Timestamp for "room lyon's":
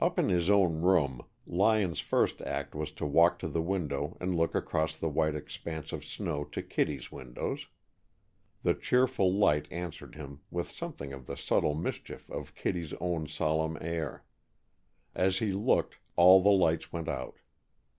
0.80-2.00